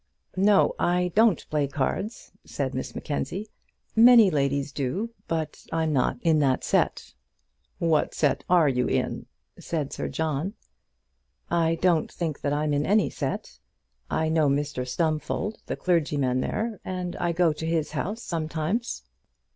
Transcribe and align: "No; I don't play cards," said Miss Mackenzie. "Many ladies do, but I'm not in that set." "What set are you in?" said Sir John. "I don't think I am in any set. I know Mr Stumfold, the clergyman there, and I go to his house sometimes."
"No; 0.35 0.73
I 0.79 1.11
don't 1.13 1.47
play 1.51 1.67
cards," 1.67 2.31
said 2.43 2.73
Miss 2.73 2.95
Mackenzie. 2.95 3.49
"Many 3.95 4.31
ladies 4.31 4.71
do, 4.71 5.11
but 5.27 5.63
I'm 5.71 5.93
not 5.93 6.17
in 6.23 6.39
that 6.39 6.63
set." 6.63 7.13
"What 7.77 8.15
set 8.15 8.43
are 8.49 8.67
you 8.67 8.87
in?" 8.87 9.27
said 9.59 9.93
Sir 9.93 10.07
John. 10.09 10.55
"I 11.51 11.75
don't 11.75 12.11
think 12.11 12.39
I 12.43 12.63
am 12.63 12.73
in 12.73 12.83
any 12.83 13.11
set. 13.11 13.59
I 14.09 14.27
know 14.27 14.49
Mr 14.49 14.87
Stumfold, 14.87 15.59
the 15.67 15.75
clergyman 15.75 16.39
there, 16.41 16.79
and 16.83 17.15
I 17.17 17.31
go 17.31 17.53
to 17.53 17.65
his 17.67 17.91
house 17.91 18.23
sometimes." 18.23 19.03